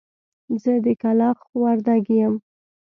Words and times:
زه 0.61 0.71
د 0.85 0.87
کلاخ 1.01 1.37
وردک 1.61 2.05
يم. 2.19 2.33